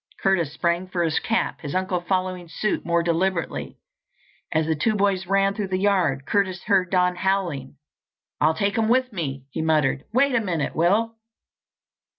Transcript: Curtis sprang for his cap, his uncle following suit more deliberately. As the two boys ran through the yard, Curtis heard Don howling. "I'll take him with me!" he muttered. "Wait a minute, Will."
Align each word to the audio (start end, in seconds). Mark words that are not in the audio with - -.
Curtis 0.19 0.51
sprang 0.51 0.87
for 0.87 1.03
his 1.03 1.19
cap, 1.19 1.61
his 1.61 1.75
uncle 1.75 2.01
following 2.01 2.47
suit 2.49 2.83
more 2.83 3.03
deliberately. 3.03 3.77
As 4.51 4.65
the 4.65 4.75
two 4.75 4.95
boys 4.95 5.27
ran 5.27 5.53
through 5.53 5.67
the 5.67 5.77
yard, 5.77 6.25
Curtis 6.25 6.63
heard 6.63 6.89
Don 6.89 7.17
howling. 7.17 7.75
"I'll 8.39 8.55
take 8.55 8.79
him 8.79 8.89
with 8.89 9.13
me!" 9.13 9.45
he 9.51 9.61
muttered. 9.61 10.05
"Wait 10.11 10.33
a 10.33 10.41
minute, 10.41 10.75
Will." 10.75 11.17